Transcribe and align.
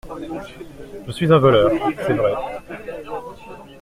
Je 1.05 1.11
suis 1.11 1.31
un 1.31 1.37
voleur, 1.37 1.69
c'est 2.07 2.13
vrai. 2.13 2.33